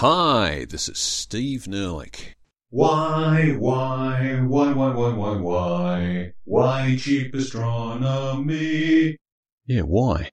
Hi, 0.00 0.66
this 0.68 0.90
is 0.90 0.98
Steve 0.98 1.62
Nerlich. 1.62 2.34
Why, 2.68 3.56
why, 3.58 4.42
why, 4.46 4.74
why, 4.74 4.92
why, 4.92 5.14
why, 5.14 5.36
why, 5.38 6.32
why 6.44 6.96
cheap 7.00 7.34
astronomy? 7.34 9.16
Yeah, 9.64 9.80
why? 9.80 10.28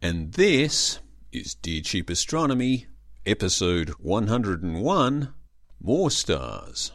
And 0.00 0.34
this 0.34 1.00
is 1.32 1.56
Dear 1.56 1.82
Cheap 1.82 2.08
Astronomy, 2.08 2.86
episode 3.26 3.88
101 3.98 5.34
More 5.80 6.10
Stars. 6.12 6.92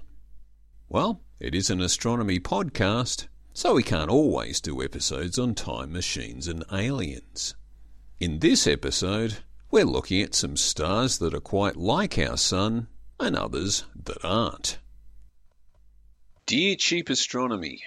Well, 0.87 1.21
it 1.41 1.53
is 1.53 1.69
an 1.69 1.81
astronomy 1.81 2.39
podcast, 2.39 3.27
so 3.51 3.73
we 3.73 3.83
can't 3.83 4.09
always 4.09 4.61
do 4.61 4.81
episodes 4.81 5.37
on 5.37 5.53
time 5.53 5.91
machines 5.91 6.47
and 6.47 6.63
aliens. 6.71 7.55
In 8.21 8.39
this 8.39 8.67
episode, 8.67 9.39
we're 9.75 9.83
looking 9.83 10.21
at 10.21 10.33
some 10.33 10.55
stars 10.55 11.17
that 11.17 11.33
are 11.33 11.41
quite 11.41 11.75
like 11.75 12.17
our 12.17 12.37
Sun 12.37 12.87
and 13.19 13.35
others 13.35 13.83
that 14.05 14.23
aren't. 14.23 14.79
Dear 16.45 16.77
Cheap 16.77 17.09
Astronomy, 17.09 17.83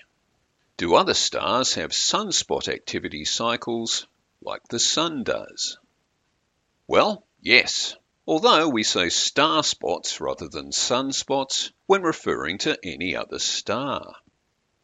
do 0.77 0.95
other 0.95 1.15
stars 1.15 1.77
have 1.77 1.93
sunspot 1.93 2.69
activity 2.69 3.25
cycles 3.25 4.07
like 4.43 4.61
the 4.69 4.79
Sun 4.79 5.25
does? 5.25 5.79
Well, 6.87 7.25
yes, 7.41 7.97
although 8.27 8.69
we 8.69 8.83
say 8.83 9.09
star 9.09 9.62
spots 9.62 10.20
rather 10.20 10.47
than 10.47 10.73
sunspots 10.73 11.70
when 11.87 12.03
referring 12.03 12.59
to 12.59 12.79
any 12.84 13.17
other 13.17 13.39
star. 13.39 14.15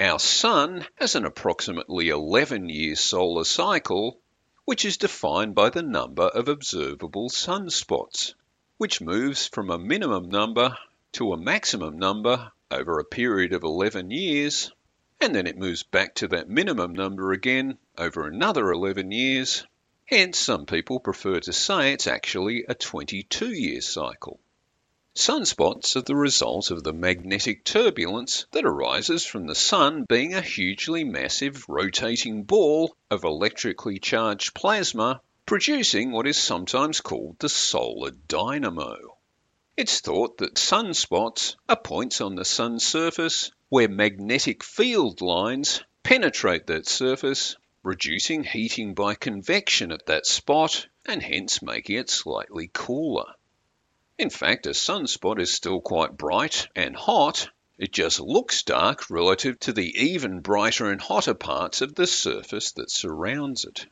Our 0.00 0.18
Sun 0.18 0.86
has 0.94 1.16
an 1.16 1.26
approximately 1.26 2.08
11 2.08 2.70
year 2.70 2.96
solar 2.96 3.44
cycle 3.44 4.22
which 4.64 4.84
is 4.84 4.96
defined 4.96 5.54
by 5.54 5.68
the 5.68 5.82
number 5.82 6.22
of 6.22 6.48
observable 6.48 7.28
sunspots, 7.28 8.34
which 8.78 9.00
moves 9.00 9.46
from 9.46 9.70
a 9.70 9.78
minimum 9.78 10.28
number 10.28 10.76
to 11.12 11.32
a 11.32 11.36
maximum 11.36 11.98
number 11.98 12.50
over 12.70 12.98
a 12.98 13.04
period 13.04 13.52
of 13.52 13.62
11 13.62 14.10
years, 14.10 14.72
and 15.20 15.34
then 15.34 15.46
it 15.46 15.58
moves 15.58 15.82
back 15.82 16.14
to 16.14 16.28
that 16.28 16.48
minimum 16.48 16.92
number 16.92 17.32
again 17.32 17.78
over 17.98 18.26
another 18.26 18.72
11 18.72 19.12
years. 19.12 19.66
Hence, 20.06 20.38
some 20.38 20.66
people 20.66 20.98
prefer 20.98 21.40
to 21.40 21.52
say 21.52 21.92
it's 21.92 22.06
actually 22.06 22.64
a 22.68 22.74
22 22.74 23.50
year 23.50 23.80
cycle. 23.80 24.40
Sunspots 25.16 25.94
are 25.94 26.02
the 26.02 26.16
result 26.16 26.72
of 26.72 26.82
the 26.82 26.92
magnetic 26.92 27.64
turbulence 27.64 28.46
that 28.50 28.64
arises 28.64 29.24
from 29.24 29.46
the 29.46 29.54
Sun 29.54 30.06
being 30.08 30.34
a 30.34 30.40
hugely 30.40 31.04
massive 31.04 31.68
rotating 31.68 32.42
ball 32.42 32.96
of 33.12 33.22
electrically 33.22 34.00
charged 34.00 34.54
plasma, 34.54 35.20
producing 35.46 36.10
what 36.10 36.26
is 36.26 36.36
sometimes 36.36 37.00
called 37.00 37.38
the 37.38 37.48
solar 37.48 38.10
dynamo. 38.10 39.16
It's 39.76 40.00
thought 40.00 40.38
that 40.38 40.56
sunspots 40.56 41.54
are 41.68 41.76
points 41.76 42.20
on 42.20 42.34
the 42.34 42.44
Sun's 42.44 42.84
surface 42.84 43.52
where 43.68 43.88
magnetic 43.88 44.64
field 44.64 45.20
lines 45.20 45.80
penetrate 46.02 46.66
that 46.66 46.88
surface, 46.88 47.54
reducing 47.84 48.42
heating 48.42 48.94
by 48.94 49.14
convection 49.14 49.92
at 49.92 50.06
that 50.06 50.26
spot 50.26 50.88
and 51.06 51.22
hence 51.22 51.62
making 51.62 51.98
it 51.98 52.10
slightly 52.10 52.68
cooler. 52.72 53.32
In 54.16 54.30
fact, 54.30 54.66
a 54.66 54.70
sunspot 54.70 55.40
is 55.40 55.52
still 55.52 55.80
quite 55.80 56.16
bright 56.16 56.68
and 56.76 56.94
hot, 56.94 57.48
it 57.76 57.92
just 57.92 58.20
looks 58.20 58.62
dark 58.62 59.10
relative 59.10 59.58
to 59.60 59.72
the 59.72 59.92
even 60.00 60.38
brighter 60.38 60.88
and 60.88 61.00
hotter 61.00 61.34
parts 61.34 61.80
of 61.80 61.96
the 61.96 62.06
surface 62.06 62.70
that 62.72 62.92
surrounds 62.92 63.64
it. 63.64 63.86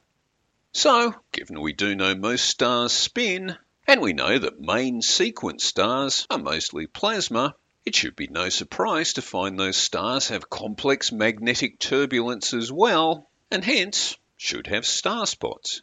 So, 0.72 1.16
given 1.32 1.60
we 1.60 1.72
do 1.72 1.96
know 1.96 2.14
most 2.14 2.44
stars 2.44 2.92
spin, 2.92 3.58
and 3.88 4.00
we 4.00 4.12
know 4.12 4.38
that 4.38 4.60
main 4.60 5.02
sequence 5.02 5.64
stars 5.64 6.24
are 6.30 6.38
mostly 6.38 6.86
plasma, 6.86 7.56
it 7.84 7.96
should 7.96 8.14
be 8.14 8.28
no 8.28 8.48
surprise 8.48 9.14
to 9.14 9.22
find 9.22 9.58
those 9.58 9.76
stars 9.76 10.28
have 10.28 10.48
complex 10.48 11.10
magnetic 11.10 11.80
turbulence 11.80 12.54
as 12.54 12.70
well, 12.70 13.28
and 13.50 13.64
hence 13.64 14.16
should 14.36 14.68
have 14.68 14.86
star 14.86 15.26
spots. 15.26 15.82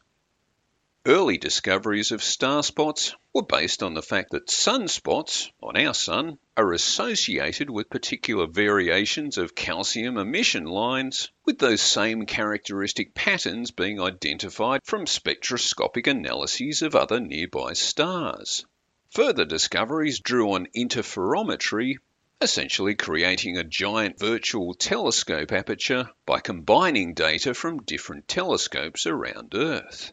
Early 1.06 1.38
discoveries 1.38 2.12
of 2.12 2.22
star 2.22 2.62
spots 2.62 3.16
were 3.34 3.46
based 3.46 3.84
on 3.84 3.94
the 3.94 4.02
fact 4.02 4.32
that 4.32 4.48
sunspots 4.48 5.50
on 5.64 5.78
our 5.78 5.94
sun 5.94 6.38
are 6.58 6.74
associated 6.74 7.70
with 7.70 7.90
particular 7.90 8.48
variations 8.48 9.38
of 9.38 9.56
calcium 9.56 10.18
emission 10.18 10.66
lines, 10.66 11.32
with 11.46 11.58
those 11.58 11.82
same 11.82 12.26
characteristic 12.26 13.16
patterns 13.16 13.72
being 13.72 14.02
identified 14.02 14.82
from 14.84 15.08
spectroscopic 15.08 16.06
analyses 16.06 16.82
of 16.82 16.96
other 16.96 17.22
nearby 17.22 17.72
stars. 17.72 18.66
Further 19.12 19.46
discoveries 19.46 20.20
drew 20.20 20.52
on 20.52 20.68
interferometry, 20.76 21.96
essentially 22.42 22.96
creating 22.96 23.58
a 23.58 23.64
giant 23.64 24.20
virtual 24.20 24.74
telescope 24.74 25.54
aperture 25.54 26.10
by 26.26 26.42
combining 26.42 27.14
data 27.14 27.54
from 27.54 27.84
different 27.84 28.28
telescopes 28.28 29.06
around 29.06 29.56
Earth. 29.56 30.12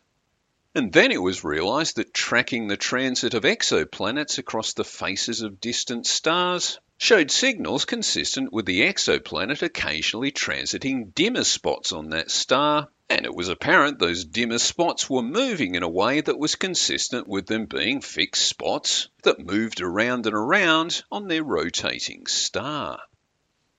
And 0.77 0.93
then 0.93 1.11
it 1.11 1.23
was 1.23 1.43
realised 1.43 1.97
that 1.97 2.13
tracking 2.13 2.67
the 2.67 2.77
transit 2.77 3.33
of 3.33 3.45
exoplanets 3.45 4.37
across 4.37 4.75
the 4.75 4.85
faces 4.85 5.41
of 5.41 5.59
distant 5.59 6.07
stars 6.07 6.79
showed 6.99 7.31
signals 7.31 7.87
consistent 7.87 8.53
with 8.53 8.67
the 8.67 8.83
exoplanet 8.83 9.63
occasionally 9.63 10.33
transiting 10.33 11.15
dimmer 11.15 11.45
spots 11.45 11.93
on 11.93 12.11
that 12.11 12.31
star, 12.31 12.89
and 13.09 13.25
it 13.25 13.35
was 13.35 13.49
apparent 13.49 13.99
those 13.99 14.27
dimmer 14.27 14.59
spots 14.59 15.09
were 15.09 15.23
moving 15.23 15.77
in 15.77 15.83
a 15.83 15.89
way 15.89 16.21
that 16.21 16.39
was 16.39 16.57
consistent 16.57 17.27
with 17.27 17.47
them 17.47 17.65
being 17.65 18.03
fixed 18.03 18.47
spots 18.47 19.09
that 19.23 19.47
moved 19.47 19.81
around 19.81 20.27
and 20.27 20.37
around 20.37 21.03
on 21.11 21.27
their 21.27 21.43
rotating 21.43 22.27
star. 22.27 23.01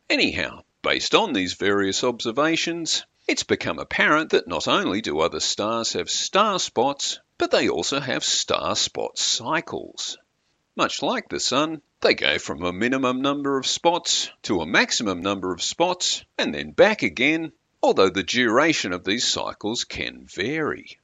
Anyhow, 0.09 0.63
based 0.81 1.13
on 1.13 1.33
these 1.33 1.53
various 1.53 2.03
observations, 2.03 3.05
it's 3.27 3.43
become 3.43 3.77
apparent 3.77 4.29
that 4.29 4.47
not 4.47 4.67
only 4.67 5.01
do 5.01 5.19
other 5.19 5.41
stars 5.41 5.93
have 5.93 6.09
star 6.09 6.57
spots, 6.59 7.19
but 7.37 7.51
they 7.51 7.67
also 7.67 7.99
have 7.99 8.23
star 8.23 8.75
spot 8.75 9.17
cycles. 9.17 10.17
Much 10.77 11.01
like 11.01 11.27
the 11.27 11.39
Sun, 11.39 11.81
they 12.01 12.13
go 12.13 12.39
from 12.39 12.63
a 12.63 12.71
minimum 12.71 13.21
number 13.21 13.57
of 13.57 13.67
spots 13.67 14.29
to 14.43 14.61
a 14.61 14.65
maximum 14.65 15.21
number 15.21 15.51
of 15.51 15.61
spots 15.61 16.23
and 16.37 16.53
then 16.53 16.71
back 16.71 17.03
again, 17.03 17.51
although 17.83 18.09
the 18.09 18.23
duration 18.23 18.93
of 18.93 19.03
these 19.03 19.27
cycles 19.27 19.83
can 19.83 20.25
vary. 20.25 20.97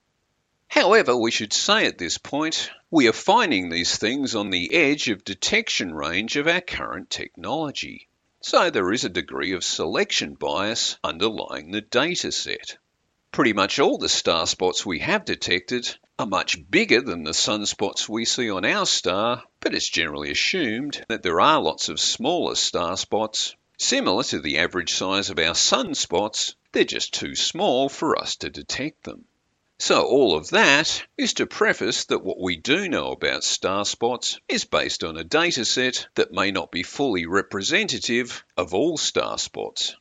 However, 0.68 1.18
we 1.18 1.30
should 1.30 1.54
say 1.54 1.86
at 1.88 1.98
this 1.98 2.18
point, 2.18 2.72
we 2.90 3.08
are 3.08 3.14
finding 3.14 3.70
these 3.70 3.98
things 3.98 4.34
on 4.34 4.50
the 4.50 4.74
edge 4.74 5.10
of 5.10 5.24
detection 5.24 5.94
range 5.94 6.36
of 6.38 6.48
our 6.48 6.62
current 6.62 7.10
technology. 7.10 8.08
So 8.46 8.70
there 8.70 8.92
is 8.92 9.06
a 9.06 9.10
degree 9.10 9.54
of 9.54 9.64
selection 9.64 10.34
bias 10.34 10.98
underlying 11.02 11.72
the 11.72 11.80
data 11.80 12.30
set. 12.30 12.78
Pretty 13.32 13.54
much 13.54 13.80
all 13.80 13.98
the 13.98 14.10
star 14.10 14.46
spots 14.48 14.86
we 14.86 15.00
have 15.00 15.24
detected 15.24 15.98
are 16.20 16.26
much 16.26 16.58
bigger 16.70 17.00
than 17.00 17.24
the 17.24 17.32
sunspots 17.32 18.10
we 18.10 18.26
see 18.26 18.52
on 18.52 18.66
our 18.66 18.86
star, 18.86 19.44
but 19.62 19.74
it's 19.74 19.88
generally 19.88 20.30
assumed 20.30 21.06
that 21.08 21.24
there 21.24 21.40
are 21.40 21.62
lots 21.62 21.88
of 21.88 22.02
smaller 22.02 22.56
star 22.56 22.98
spots. 22.98 23.56
Similar 23.78 24.24
to 24.26 24.42
the 24.42 24.58
average 24.58 24.92
size 24.92 25.30
of 25.30 25.40
our 25.40 25.54
sunspots, 25.56 26.56
they're 26.74 26.84
just 26.84 27.14
too 27.14 27.36
small 27.36 27.88
for 27.88 28.20
us 28.20 28.36
to 28.36 28.50
detect 28.50 29.06
them. 29.06 29.24
So 29.86 30.06
all 30.06 30.38
of 30.38 30.52
that 30.52 31.06
is 31.18 31.34
to 31.34 31.46
preface 31.46 32.06
that 32.06 32.24
what 32.24 32.40
we 32.40 32.56
do 32.56 32.88
know 32.88 33.12
about 33.12 33.44
star 33.44 33.84
spots 33.84 34.40
is 34.48 34.64
based 34.64 35.04
on 35.04 35.18
a 35.18 35.26
data 35.26 35.66
set 35.66 36.08
that 36.16 36.32
may 36.32 36.52
not 36.52 36.72
be 36.72 36.84
fully 36.84 37.26
representative 37.26 38.46
of 38.56 38.74
all 38.74 38.96
star 38.96 39.38
spots. 39.38 39.98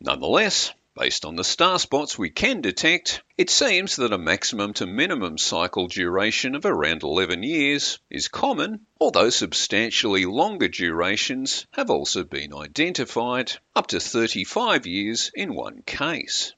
Nonetheless, 0.00 0.72
based 0.96 1.24
on 1.24 1.36
the 1.36 1.44
star 1.44 1.78
spots 1.78 2.18
we 2.18 2.30
can 2.30 2.60
detect, 2.60 3.22
it 3.38 3.50
seems 3.50 3.94
that 3.94 4.12
a 4.12 4.18
maximum 4.18 4.72
to 4.72 4.86
minimum 4.86 5.38
cycle 5.38 5.86
duration 5.86 6.56
of 6.56 6.64
around 6.66 7.04
11 7.04 7.44
years 7.44 8.00
is 8.10 8.26
common, 8.26 8.84
although 9.00 9.30
substantially 9.30 10.26
longer 10.26 10.66
durations 10.66 11.68
have 11.70 11.88
also 11.88 12.24
been 12.24 12.52
identified, 12.52 13.52
up 13.76 13.86
to 13.86 14.00
35 14.00 14.88
years 14.88 15.30
in 15.36 15.54
one 15.54 15.82
case. 15.82 16.52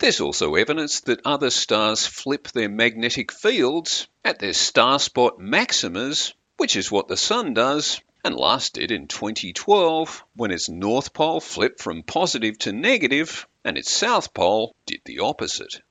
There's 0.00 0.22
also 0.22 0.54
evidence 0.54 1.00
that 1.00 1.20
other 1.26 1.50
stars 1.50 2.06
flip 2.06 2.48
their 2.48 2.70
magnetic 2.70 3.30
fields 3.30 4.08
at 4.24 4.38
their 4.38 4.54
star 4.54 4.98
spot 4.98 5.38
maximas, 5.38 6.32
which 6.56 6.74
is 6.74 6.90
what 6.90 7.08
the 7.08 7.18
Sun 7.18 7.52
does, 7.52 8.00
and 8.24 8.34
last 8.34 8.72
did 8.72 8.92
in 8.92 9.08
2012 9.08 10.24
when 10.34 10.52
its 10.52 10.70
north 10.70 11.12
pole 11.12 11.38
flipped 11.38 11.82
from 11.82 12.02
positive 12.02 12.56
to 12.60 12.72
negative 12.72 13.46
and 13.62 13.76
its 13.76 13.92
south 13.92 14.32
pole 14.32 14.74
did 14.86 15.02
the 15.04 15.18
opposite. 15.18 15.82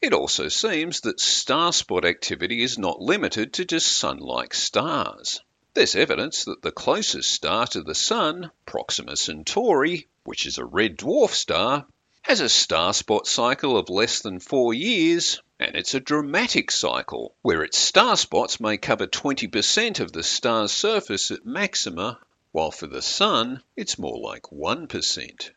It 0.00 0.12
also 0.12 0.46
seems 0.46 1.00
that 1.00 1.18
star 1.18 1.72
spot 1.72 2.04
activity 2.04 2.62
is 2.62 2.78
not 2.78 3.00
limited 3.00 3.54
to 3.54 3.64
just 3.64 3.88
Sun 3.88 4.18
like 4.18 4.54
stars. 4.54 5.40
There's 5.72 5.96
evidence 5.96 6.44
that 6.44 6.62
the 6.62 6.70
closest 6.70 7.32
star 7.32 7.66
to 7.66 7.82
the 7.82 7.96
Sun, 7.96 8.52
Proxima 8.64 9.16
Centauri, 9.16 10.06
which 10.22 10.46
is 10.46 10.58
a 10.58 10.64
red 10.64 10.98
dwarf 10.98 11.30
star, 11.30 11.88
has 12.24 12.40
a 12.40 12.48
star 12.48 12.94
spot 12.94 13.26
cycle 13.26 13.76
of 13.76 13.90
less 13.90 14.20
than 14.20 14.40
four 14.40 14.72
years, 14.72 15.42
and 15.60 15.76
it's 15.76 15.92
a 15.92 16.00
dramatic 16.00 16.70
cycle 16.70 17.34
where 17.42 17.62
its 17.62 17.76
star 17.76 18.16
spots 18.16 18.58
may 18.58 18.78
cover 18.78 19.06
20% 19.06 20.00
of 20.00 20.10
the 20.10 20.22
star's 20.22 20.72
surface 20.72 21.30
at 21.30 21.44
maxima, 21.44 22.18
while 22.50 22.70
for 22.70 22.86
the 22.86 23.02
Sun 23.02 23.62
it's 23.76 23.98
more 23.98 24.18
like 24.18 24.44
1%. 24.44 25.50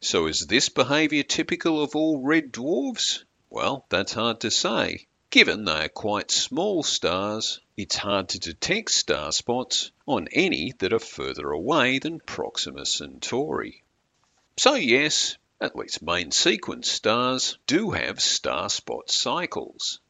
So 0.00 0.26
is 0.28 0.46
this 0.46 0.68
behaviour 0.68 1.24
typical 1.24 1.82
of 1.82 1.96
all 1.96 2.22
red 2.22 2.52
dwarfs? 2.52 3.24
Well, 3.50 3.84
that's 3.88 4.12
hard 4.12 4.38
to 4.42 4.50
say. 4.52 5.08
Given 5.30 5.64
they 5.64 5.86
are 5.86 5.88
quite 5.88 6.30
small 6.30 6.84
stars, 6.84 7.58
it's 7.76 7.96
hard 7.96 8.28
to 8.28 8.38
detect 8.38 8.92
star 8.92 9.32
spots 9.32 9.90
on 10.06 10.28
any 10.30 10.72
that 10.78 10.92
are 10.92 11.00
further 11.00 11.50
away 11.50 11.98
than 11.98 12.20
Proxima 12.20 12.86
Centauri. 12.86 13.82
So 14.56 14.74
yes, 14.74 15.36
at 15.60 15.74
least 15.74 16.02
main 16.02 16.30
sequence 16.30 16.90
stars 16.90 17.58
do 17.66 17.90
have 17.90 18.20
star 18.20 18.68
spot 18.68 19.10
cycles. 19.10 20.00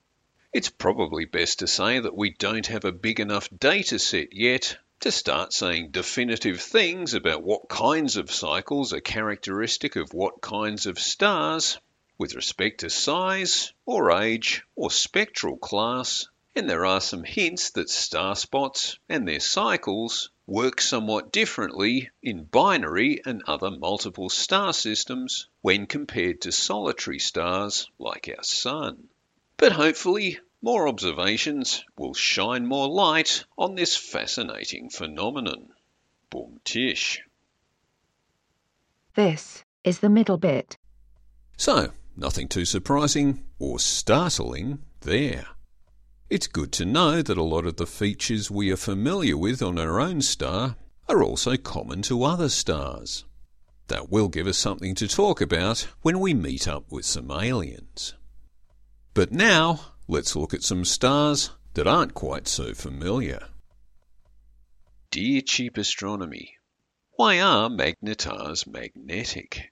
It's 0.53 0.71
probably 0.71 1.25
best 1.25 1.61
to 1.61 1.69
say 1.69 2.01
that 2.01 2.17
we 2.17 2.31
don't 2.31 2.67
have 2.67 2.85
a 2.85 2.91
big 2.91 3.21
enough 3.21 3.49
data 3.57 3.99
set 3.99 4.33
yet 4.33 4.77
to 5.01 5.13
start 5.13 5.53
saying 5.53 5.91
definitive 5.91 6.61
things 6.61 7.15
about 7.15 7.45
what 7.45 7.69
kinds 7.69 8.17
of 8.17 8.33
cycles 8.33 8.93
are 8.93 9.01
characteristic 9.01 9.95
of 9.95 10.13
what 10.15 10.41
kinds 10.41 10.87
of 10.87 10.99
stars, 10.99 11.79
with 12.19 12.35
respect 12.35 12.81
to 12.81 12.91
size, 12.91 13.73
or 13.85 14.11
age, 14.11 14.65
or 14.75 14.91
spectral 14.91 15.59
class, 15.59 16.27
and 16.57 16.69
there 16.69 16.87
are 16.87 17.01
some 17.01 17.23
hints 17.23 17.71
that 17.71 17.91
star 17.91 18.35
spots 18.35 18.99
and 19.09 19.29
their 19.29 19.41
cycles 19.41 20.31
work 20.47 20.81
somewhat 20.81 21.33
differently 21.33 22.11
in 22.23 22.45
binary 22.45 23.21
and 23.25 23.43
other 23.47 23.71
multiple 23.71 24.29
star 24.29 24.73
systems 24.73 25.49
when 25.61 25.87
compared 25.87 26.41
to 26.41 26.53
solitary 26.53 27.19
stars 27.19 27.91
like 27.99 28.29
our 28.37 28.45
Sun. 28.45 29.09
But 29.57 29.73
hopefully, 29.73 30.39
more 30.63 30.89
observations 30.89 31.85
will 31.97 32.15
shine 32.15 32.67
more 32.67 32.89
light 32.89 33.45
on 33.59 33.75
this 33.75 33.97
fascinating 33.97 34.91
phenomenon. 34.91 35.71
Boom 36.31 36.61
tish. 36.65 37.23
This 39.15 39.65
is 39.85 40.01
the 40.01 40.11
middle 40.11 40.37
bit. 40.39 40.77
So, 41.57 41.93
Nothing 42.19 42.49
too 42.49 42.65
surprising 42.65 43.45
or 43.59 43.79
startling 43.79 44.79
there. 45.03 45.49
It's 46.28 46.49
good 46.49 46.73
to 46.73 46.84
know 46.84 47.23
that 47.23 47.38
a 47.38 47.43
lot 47.44 47.67
of 47.67 47.76
the 47.76 47.87
features 47.87 48.50
we 48.50 48.73
are 48.73 48.76
familiar 48.76 49.37
with 49.37 49.62
on 49.62 49.78
our 49.78 50.00
own 50.00 50.20
star 50.23 50.76
are 51.08 51.23
also 51.23 51.56
common 51.56 52.02
to 52.02 52.25
other 52.25 52.49
stars. 52.49 53.25
That 53.87 54.11
will 54.11 54.26
give 54.26 54.49
us 54.49 54.58
something 54.58 54.96
to 54.96 55.06
talk 55.06 55.40
about 55.40 55.87
when 56.02 56.19
we 56.19 56.34
meet 56.34 56.67
up 56.67 56.90
with 56.90 57.05
some 57.05 57.31
aliens. 57.31 58.14
But 59.14 59.31
now, 59.31 59.93
let's 60.08 60.34
look 60.34 60.52
at 60.52 60.64
some 60.64 60.84
stars 60.84 61.50
that 61.75 61.87
aren't 61.87 62.14
quite 62.14 62.49
so 62.49 62.75
familiar. 62.75 63.46
Dear 65.12 65.43
Cheap 65.43 65.78
Astronomy, 65.78 66.56
why 67.12 67.38
are 67.38 67.70
magnetars 67.70 68.67
magnetic? 68.67 69.70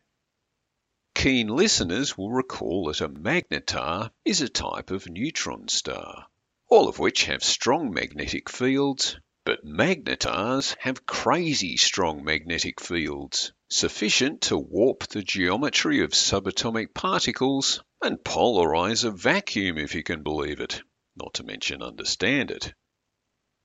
Keen 1.16 1.48
listeners 1.48 2.16
will 2.16 2.30
recall 2.30 2.86
that 2.86 3.00
a 3.00 3.08
magnetar 3.08 4.12
is 4.24 4.40
a 4.40 4.48
type 4.48 4.92
of 4.92 5.08
neutron 5.08 5.66
star, 5.66 6.28
all 6.74 6.88
of 6.88 6.98
which 6.98 7.26
have 7.26 7.44
strong 7.44 7.94
magnetic 7.94 8.50
fields, 8.50 9.16
but 9.44 9.64
magnetars 9.64 10.74
have 10.80 11.06
crazy 11.06 11.76
strong 11.76 12.24
magnetic 12.24 12.80
fields, 12.80 13.52
sufficient 13.70 14.40
to 14.40 14.58
warp 14.58 15.06
the 15.06 15.22
geometry 15.22 16.02
of 16.02 16.10
subatomic 16.10 16.92
particles 16.92 17.80
and 18.02 18.18
polarize 18.24 19.04
a 19.04 19.12
vacuum 19.12 19.78
if 19.78 19.94
you 19.94 20.02
can 20.02 20.24
believe 20.24 20.58
it, 20.58 20.82
not 21.14 21.32
to 21.34 21.44
mention 21.44 21.80
understand 21.80 22.50
it. 22.50 22.74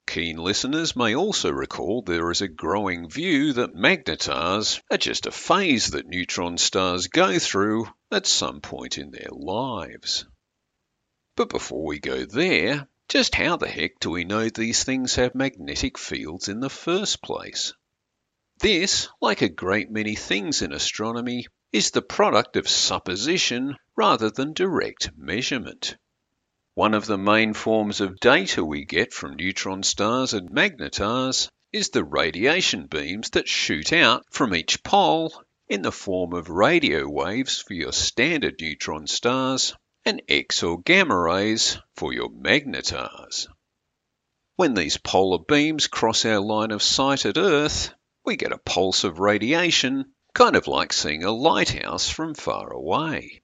Keen 0.06 0.36
listeners 0.36 0.94
may 0.94 1.16
also 1.16 1.50
recall 1.50 2.02
there 2.02 2.30
is 2.30 2.42
a 2.42 2.46
growing 2.46 3.10
view 3.10 3.54
that 3.54 3.74
magnetars 3.74 4.80
are 4.88 4.98
just 4.98 5.26
a 5.26 5.32
phase 5.32 5.88
that 5.88 6.06
neutron 6.06 6.56
stars 6.56 7.08
go 7.08 7.40
through 7.40 7.88
at 8.12 8.28
some 8.28 8.60
point 8.60 8.98
in 8.98 9.10
their 9.10 9.32
lives. 9.32 10.26
But 11.34 11.48
before 11.48 11.84
we 11.84 11.98
go 11.98 12.24
there, 12.24 12.86
just 13.10 13.34
how 13.34 13.56
the 13.56 13.66
heck 13.66 13.98
do 13.98 14.08
we 14.08 14.22
know 14.22 14.48
these 14.48 14.84
things 14.84 15.16
have 15.16 15.34
magnetic 15.34 15.98
fields 15.98 16.48
in 16.48 16.60
the 16.60 16.70
first 16.70 17.20
place? 17.20 17.72
This, 18.60 19.08
like 19.20 19.42
a 19.42 19.48
great 19.48 19.90
many 19.90 20.14
things 20.14 20.62
in 20.62 20.72
astronomy, 20.72 21.46
is 21.72 21.90
the 21.90 22.02
product 22.02 22.56
of 22.56 22.68
supposition 22.68 23.76
rather 23.96 24.30
than 24.30 24.52
direct 24.52 25.10
measurement. 25.16 25.96
One 26.74 26.94
of 26.94 27.06
the 27.06 27.18
main 27.18 27.52
forms 27.52 28.00
of 28.00 28.20
data 28.20 28.64
we 28.64 28.84
get 28.84 29.12
from 29.12 29.34
neutron 29.34 29.82
stars 29.82 30.32
and 30.32 30.48
magnetars 30.48 31.48
is 31.72 31.88
the 31.88 32.04
radiation 32.04 32.86
beams 32.86 33.30
that 33.30 33.48
shoot 33.48 33.92
out 33.92 34.24
from 34.30 34.54
each 34.54 34.84
pole 34.84 35.34
in 35.68 35.82
the 35.82 35.90
form 35.90 36.32
of 36.32 36.48
radio 36.48 37.08
waves 37.08 37.58
for 37.58 37.74
your 37.74 37.92
standard 37.92 38.54
neutron 38.60 39.08
stars 39.08 39.74
and 40.06 40.22
X 40.28 40.62
or 40.62 40.80
gamma 40.80 41.16
rays 41.16 41.78
for 41.94 42.12
your 42.12 42.30
magnetars. 42.30 43.48
When 44.56 44.74
these 44.74 44.96
polar 44.96 45.38
beams 45.38 45.86
cross 45.88 46.24
our 46.24 46.40
line 46.40 46.70
of 46.70 46.82
sight 46.82 47.26
at 47.26 47.36
Earth, 47.36 47.92
we 48.24 48.36
get 48.36 48.52
a 48.52 48.58
pulse 48.58 49.04
of 49.04 49.18
radiation, 49.18 50.12
kind 50.34 50.56
of 50.56 50.66
like 50.66 50.92
seeing 50.92 51.24
a 51.24 51.30
lighthouse 51.30 52.08
from 52.08 52.34
far 52.34 52.72
away. 52.72 53.42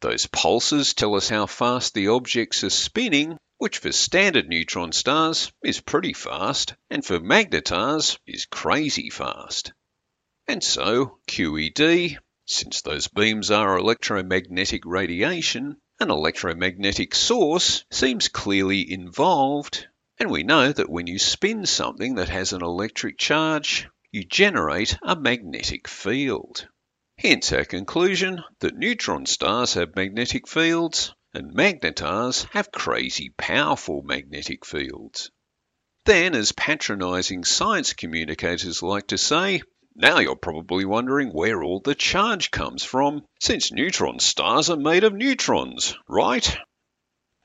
Those 0.00 0.26
pulses 0.26 0.94
tell 0.94 1.14
us 1.14 1.28
how 1.28 1.46
fast 1.46 1.92
the 1.92 2.08
objects 2.08 2.64
are 2.64 2.70
spinning, 2.70 3.38
which 3.58 3.78
for 3.78 3.92
standard 3.92 4.48
neutron 4.48 4.92
stars 4.92 5.52
is 5.62 5.80
pretty 5.80 6.14
fast, 6.14 6.74
and 6.88 7.04
for 7.04 7.20
magnetars 7.20 8.18
is 8.26 8.46
crazy 8.46 9.10
fast. 9.10 9.72
And 10.48 10.64
so, 10.64 11.18
QED, 11.28 12.18
since 12.46 12.80
those 12.80 13.08
beams 13.08 13.50
are 13.50 13.76
electromagnetic 13.76 14.84
radiation, 14.86 15.76
an 16.00 16.10
electromagnetic 16.10 17.14
source 17.14 17.84
seems 17.90 18.28
clearly 18.28 18.90
involved, 18.90 19.86
and 20.18 20.30
we 20.30 20.42
know 20.42 20.72
that 20.72 20.88
when 20.88 21.06
you 21.06 21.18
spin 21.18 21.66
something 21.66 22.14
that 22.14 22.30
has 22.30 22.54
an 22.54 22.62
electric 22.62 23.18
charge, 23.18 23.86
you 24.10 24.24
generate 24.24 24.96
a 25.02 25.14
magnetic 25.14 25.86
field. 25.86 26.66
Hence 27.18 27.52
our 27.52 27.66
conclusion 27.66 28.42
that 28.60 28.76
neutron 28.76 29.26
stars 29.26 29.74
have 29.74 29.94
magnetic 29.94 30.48
fields 30.48 31.14
and 31.34 31.54
magnetars 31.54 32.44
have 32.52 32.72
crazy 32.72 33.28
powerful 33.36 34.02
magnetic 34.02 34.64
fields. 34.64 35.30
Then, 36.06 36.34
as 36.34 36.52
patronising 36.52 37.44
science 37.44 37.92
communicators 37.92 38.82
like 38.82 39.08
to 39.08 39.18
say, 39.18 39.60
now 39.94 40.18
you're 40.18 40.36
probably 40.36 40.84
wondering 40.84 41.30
where 41.30 41.62
all 41.62 41.80
the 41.80 41.94
charge 41.94 42.50
comes 42.50 42.84
from, 42.84 43.26
since 43.40 43.72
neutron 43.72 44.18
stars 44.18 44.70
are 44.70 44.76
made 44.76 45.04
of 45.04 45.12
neutrons, 45.12 45.96
right? 46.08 46.58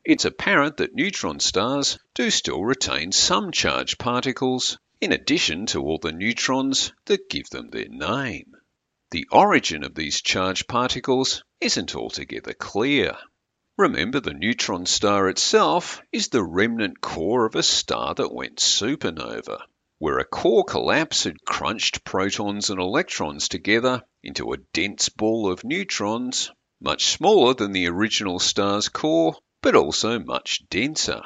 It's 0.04 0.26
apparent 0.26 0.78
that 0.78 0.94
neutron 0.94 1.40
stars 1.40 1.98
do 2.14 2.30
still 2.30 2.64
retain 2.64 3.12
some 3.12 3.52
charged 3.52 3.98
particles, 3.98 4.78
in 5.02 5.12
addition 5.12 5.66
to 5.68 5.82
all 5.82 5.98
the 5.98 6.12
neutrons 6.12 6.94
that 7.06 7.30
give 7.30 7.50
them 7.50 7.70
their 7.70 7.90
name. 7.90 8.54
The 9.12 9.28
origin 9.32 9.84
of 9.84 9.96
these 9.96 10.22
charged 10.22 10.68
particles 10.68 11.44
isn't 11.60 11.96
altogether 11.96 12.54
clear. 12.54 13.18
Remember, 13.78 14.20
the 14.20 14.34
neutron 14.34 14.86
star 14.86 15.28
itself 15.28 16.02
is 16.12 16.30
the 16.30 16.44
remnant 16.44 17.02
core 17.02 17.46
of 17.46 17.56
a 17.56 17.64
star 17.64 18.14
that 18.16 18.34
went 18.34 18.58
supernova, 18.58 19.62
where 20.00 20.20
a 20.20 20.26
core 20.26 20.64
collapse 20.64 21.24
had 21.24 21.44
crunched 21.46 22.04
protons 22.04 22.70
and 22.70 22.80
electrons 22.80 23.48
together 23.48 24.02
into 24.24 24.52
a 24.54 24.58
dense 24.74 25.10
ball 25.10 25.52
of 25.52 25.64
neutrons, 25.64 26.52
much 26.82 27.06
smaller 27.06 27.54
than 27.54 27.72
the 27.72 27.88
original 27.88 28.40
star's 28.40 28.90
core, 28.90 29.36
but 29.62 29.76
also 29.76 30.20
much 30.20 30.62
denser. 30.70 31.22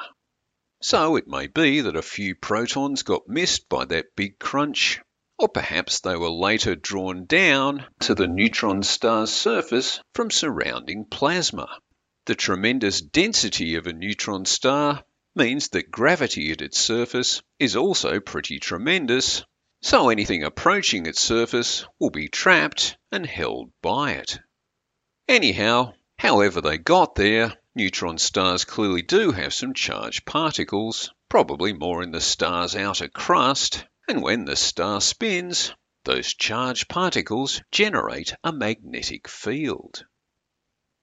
So 0.82 1.16
it 1.16 1.26
may 1.26 1.46
be 1.46 1.80
that 1.82 1.96
a 1.96 2.02
few 2.02 2.34
protons 2.34 3.02
got 3.02 3.28
missed 3.28 3.68
by 3.68 3.84
that 3.86 4.14
big 4.16 4.38
crunch 4.38 5.00
or 5.40 5.48
perhaps 5.48 6.00
they 6.00 6.14
were 6.14 6.30
later 6.30 6.76
drawn 6.76 7.24
down 7.24 7.82
to 7.98 8.14
the 8.14 8.28
neutron 8.28 8.82
star's 8.82 9.32
surface 9.32 9.98
from 10.14 10.30
surrounding 10.30 11.06
plasma. 11.06 11.66
The 12.26 12.34
tremendous 12.34 13.00
density 13.00 13.76
of 13.76 13.86
a 13.86 13.94
neutron 13.94 14.44
star 14.44 15.02
means 15.34 15.68
that 15.68 15.90
gravity 15.90 16.50
at 16.52 16.62
its 16.62 16.78
surface 16.78 17.42
is 17.58 17.76
also 17.76 18.20
pretty 18.20 18.58
tremendous, 18.58 19.44
so 19.82 20.08
anything 20.08 20.42
approaching 20.42 21.06
its 21.06 21.20
surface 21.20 21.86
will 21.98 22.10
be 22.10 22.28
trapped 22.28 22.96
and 23.12 23.24
held 23.24 23.70
by 23.82 24.12
it. 24.12 24.38
Anyhow, 25.28 25.94
however 26.18 26.60
they 26.60 26.78
got 26.78 27.14
there, 27.14 27.54
neutron 27.74 28.18
stars 28.18 28.64
clearly 28.64 29.02
do 29.02 29.30
have 29.32 29.54
some 29.54 29.74
charged 29.74 30.26
particles, 30.26 31.10
probably 31.28 31.72
more 31.72 32.02
in 32.02 32.10
the 32.10 32.20
star's 32.20 32.74
outer 32.74 33.08
crust, 33.08 33.84
and 34.08 34.22
when 34.22 34.44
the 34.44 34.56
star 34.56 35.00
spins, 35.00 35.72
those 36.04 36.34
charged 36.34 36.88
particles 36.88 37.62
generate 37.70 38.34
a 38.42 38.52
magnetic 38.52 39.28
field. 39.28 40.04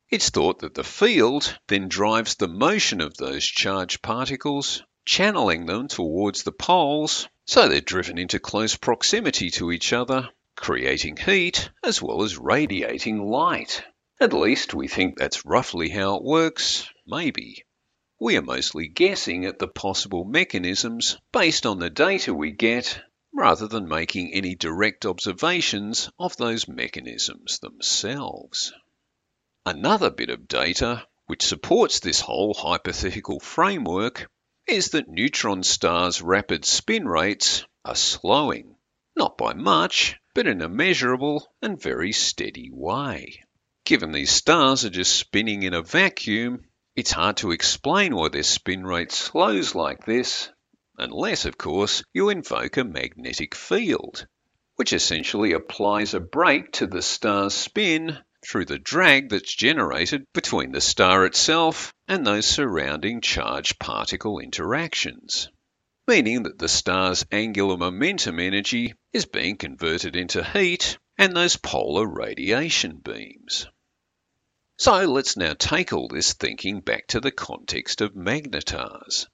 It's 0.09 0.29
thought 0.29 0.59
that 0.59 0.73
the 0.73 0.85
field 0.85 1.59
then 1.67 1.89
drives 1.89 2.35
the 2.35 2.47
motion 2.47 3.01
of 3.01 3.17
those 3.17 3.45
charged 3.45 4.01
particles, 4.01 4.81
channeling 5.05 5.65
them 5.65 5.89
towards 5.89 6.43
the 6.43 6.53
poles 6.53 7.27
so 7.45 7.67
they're 7.67 7.81
driven 7.81 8.17
into 8.17 8.39
close 8.39 8.77
proximity 8.77 9.49
to 9.51 9.71
each 9.71 9.91
other, 9.91 10.29
creating 10.55 11.17
heat 11.17 11.69
as 11.83 12.01
well 12.01 12.23
as 12.23 12.37
radiating 12.37 13.25
light. 13.25 13.83
At 14.19 14.31
least 14.31 14.73
we 14.73 14.87
think 14.87 15.17
that's 15.17 15.45
roughly 15.45 15.89
how 15.89 16.15
it 16.15 16.23
works, 16.23 16.89
maybe. 17.05 17.65
We 18.17 18.37
are 18.37 18.41
mostly 18.41 18.87
guessing 18.87 19.45
at 19.45 19.59
the 19.59 19.67
possible 19.67 20.23
mechanisms 20.23 21.17
based 21.33 21.65
on 21.65 21.79
the 21.79 21.89
data 21.89 22.33
we 22.33 22.51
get 22.51 23.01
rather 23.33 23.67
than 23.67 23.87
making 23.87 24.33
any 24.33 24.55
direct 24.55 25.05
observations 25.05 26.09
of 26.17 26.37
those 26.37 26.67
mechanisms 26.67 27.59
themselves. 27.59 28.73
Another 29.67 30.09
bit 30.09 30.29
of 30.29 30.47
data 30.47 31.05
which 31.25 31.45
supports 31.45 32.00
this 32.00 32.21
whole 32.21 32.53
hypothetical 32.53 33.41
framework 33.41 34.31
is 34.65 34.91
that 34.91 35.09
neutron 35.09 35.62
stars' 35.62 36.21
rapid 36.21 36.63
spin 36.63 37.05
rates 37.05 37.65
are 37.83 37.93
slowing, 37.93 38.77
not 39.17 39.38
by 39.38 39.53
much, 39.53 40.15
but 40.33 40.47
in 40.47 40.62
a 40.62 40.69
measurable 40.69 41.45
and 41.62 41.81
very 41.81 42.13
steady 42.13 42.69
way. 42.71 43.43
Given 43.83 44.13
these 44.13 44.31
stars 44.31 44.86
are 44.86 44.89
just 44.89 45.17
spinning 45.17 45.63
in 45.63 45.74
a 45.74 45.81
vacuum, 45.81 46.63
it's 46.95 47.12
hard 47.12 47.36
to 47.38 47.51
explain 47.51 48.15
why 48.15 48.29
their 48.29 48.43
spin 48.43 48.86
rate 48.86 49.12
slows 49.12 49.75
like 49.75 50.05
this, 50.05 50.50
unless, 50.97 51.43
of 51.43 51.57
course, 51.57 52.03
you 52.13 52.29
invoke 52.29 52.77
a 52.77 52.86
magnetic 52.86 53.53
field, 53.53 54.27
which 54.77 54.93
essentially 54.93 55.51
applies 55.51 56.13
a 56.13 56.21
brake 56.21 56.71
to 56.71 56.88
the 56.88 57.01
star's 57.01 57.53
spin 57.53 58.17
through 58.48 58.66
the 58.66 58.80
drag 58.80 59.30
that's 59.30 59.54
generated 59.54 60.25
between 60.34 60.72
the 60.72 60.80
star 60.80 61.25
itself 61.25 61.94
and 62.08 62.25
those 62.25 62.46
surrounding 62.46 63.20
charged 63.20 63.77
particle 63.77 64.39
interactions, 64.39 65.50
meaning 66.08 66.44
that 66.44 66.58
the 66.58 66.70
star's 66.70 67.25
angular 67.32 67.75
momentum 67.75 68.39
energy 68.39 68.94
is 69.12 69.25
being 69.25 69.58
converted 69.58 70.16
into 70.16 70.44
heat 70.44 70.98
and 71.18 71.36
those 71.36 71.58
polar 71.58 72.08
radiation 72.08 72.98
beams. 72.98 73.68
So 74.77 75.06
let's 75.06 75.36
now 75.36 75.54
take 75.54 75.92
all 75.92 76.08
this 76.08 76.34
thinking 76.34 76.82
back 76.82 77.08
to 77.08 77.20
the 77.20 77.32
context 77.32 78.00
of 78.01 78.16
magnetars. 78.16 79.27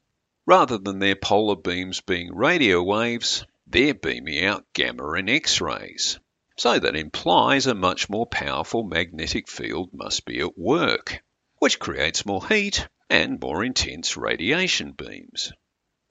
Rather 0.48 0.78
than 0.78 1.00
their 1.00 1.16
polar 1.16 1.58
beams 1.58 2.02
being 2.02 2.34
radio 2.34 2.82
waves, 2.82 3.46
they're 3.68 3.94
beaming 3.94 4.44
out 4.44 4.66
gamma 4.74 5.12
and 5.12 5.30
X 5.30 5.62
rays. 5.62 6.20
So 6.56 6.78
that 6.78 6.96
implies 6.96 7.66
a 7.66 7.74
much 7.74 8.10
more 8.10 8.28
powerful 8.28 8.84
magnetic 8.84 9.50
field 9.50 9.90
must 9.92 10.24
be 10.24 10.40
at 10.40 10.56
work, 10.56 11.24
which 11.58 11.80
creates 11.80 12.28
more 12.28 12.48
heat 12.48 12.88
and 13.10 13.42
more 13.42 13.64
intense 13.64 14.16
radiation 14.16 14.92
beams. 14.92 15.52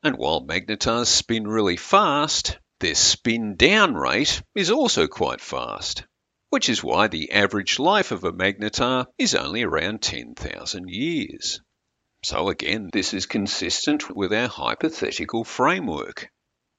And 0.02 0.16
while 0.16 0.40
magnetars 0.40 1.08
spin 1.08 1.46
really 1.46 1.76
fast, 1.76 2.58
their 2.80 2.96
spin 2.96 3.54
down 3.54 3.94
rate 3.94 4.42
is 4.56 4.72
also 4.72 5.06
quite 5.06 5.40
fast, 5.40 6.04
which 6.50 6.68
is 6.68 6.82
why 6.82 7.06
the 7.06 7.30
average 7.30 7.78
life 7.78 8.10
of 8.10 8.24
a 8.24 8.32
magnetar 8.32 9.06
is 9.18 9.36
only 9.36 9.62
around 9.62 10.02
10,000 10.02 10.88
years. 10.88 11.60
So 12.24 12.48
again, 12.48 12.90
this 12.92 13.14
is 13.14 13.26
consistent 13.26 14.10
with 14.10 14.32
our 14.32 14.48
hypothetical 14.48 15.44
framework 15.44 16.28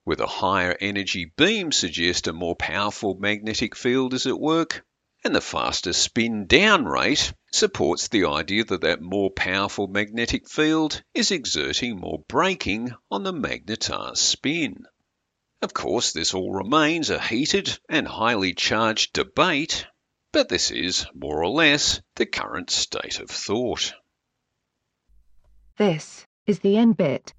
with 0.06 0.20
a 0.20 0.28
higher 0.28 0.76
energy 0.82 1.32
beam 1.38 1.72
suggest 1.72 2.28
a 2.28 2.34
more 2.34 2.56
powerful 2.56 3.16
magnetic 3.20 3.76
field 3.76 4.14
is 4.14 4.26
at 4.26 4.40
work, 4.40 4.86
and 5.24 5.34
the 5.34 5.42
faster 5.42 5.94
spin 5.94 6.46
down 6.46 6.86
rate 6.86 7.34
supports 7.52 8.10
the 8.10 8.26
idea 8.26 8.64
that 8.66 8.82
that 8.82 9.02
more 9.02 9.32
powerful 9.32 9.88
magnetic 9.88 10.50
field 10.50 11.02
is 11.14 11.32
exerting 11.32 11.98
more 11.98 12.24
braking 12.28 12.92
on 13.10 13.24
the 13.24 13.32
magnetar's 13.32 14.20
spin. 14.20 14.84
Of 15.62 15.74
course, 15.74 16.12
this 16.12 16.34
all 16.34 16.52
remains 16.52 17.10
a 17.10 17.22
heated 17.22 17.80
and 17.88 18.06
highly 18.06 18.54
charged 18.54 19.14
debate, 19.14 19.88
but 20.34 20.50
this 20.50 20.72
is, 20.72 21.06
more 21.14 21.42
or 21.42 21.50
less, 21.50 22.02
the 22.16 22.26
current 22.26 22.70
state 22.70 23.20
of 23.20 23.30
thought. 23.30 23.94
This 25.78 26.26
is 26.46 26.60
the 26.60 26.76
end 26.76 26.98
bit. 26.98 27.34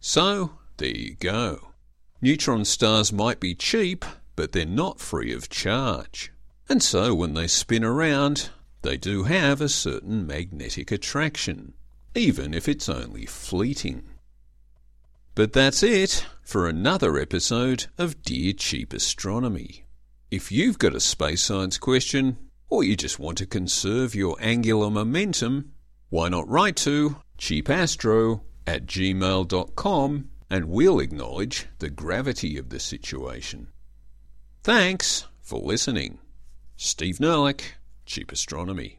So, 0.00 0.58
there 0.78 0.88
you 0.88 1.14
go. 1.14 1.73
Neutron 2.20 2.64
stars 2.64 3.12
might 3.12 3.40
be 3.40 3.54
cheap, 3.54 4.04
but 4.36 4.52
they're 4.52 4.64
not 4.64 5.00
free 5.00 5.32
of 5.32 5.48
charge. 5.48 6.32
And 6.68 6.82
so 6.82 7.14
when 7.14 7.34
they 7.34 7.46
spin 7.46 7.84
around, 7.84 8.50
they 8.82 8.96
do 8.96 9.24
have 9.24 9.60
a 9.60 9.68
certain 9.68 10.26
magnetic 10.26 10.90
attraction, 10.90 11.74
even 12.14 12.54
if 12.54 12.68
it's 12.68 12.88
only 12.88 13.26
fleeting. 13.26 14.02
But 15.34 15.52
that's 15.52 15.82
it 15.82 16.26
for 16.42 16.68
another 16.68 17.18
episode 17.18 17.86
of 17.98 18.22
Dear 18.22 18.52
Cheap 18.52 18.92
Astronomy. 18.92 19.84
If 20.30 20.52
you've 20.52 20.78
got 20.78 20.94
a 20.94 21.00
space 21.00 21.42
science 21.42 21.78
question, 21.78 22.38
or 22.68 22.84
you 22.84 22.96
just 22.96 23.18
want 23.18 23.38
to 23.38 23.46
conserve 23.46 24.14
your 24.14 24.36
angular 24.40 24.90
momentum, 24.90 25.72
why 26.08 26.28
not 26.28 26.48
write 26.48 26.76
to 26.76 27.16
cheapastro 27.38 28.42
at 28.66 28.86
gmail.com 28.86 30.30
and 30.50 30.66
we'll 30.66 31.00
acknowledge 31.00 31.66
the 31.78 31.90
gravity 31.90 32.58
of 32.58 32.70
the 32.70 32.80
situation. 32.80 33.68
Thanks 34.62 35.26
for 35.40 35.60
listening. 35.60 36.18
Steve 36.76 37.18
Nerlich, 37.18 37.72
Cheap 38.06 38.32
Astronomy. 38.32 38.98